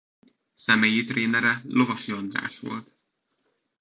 [0.53, 2.93] Személyi trénere Lovasi András volt.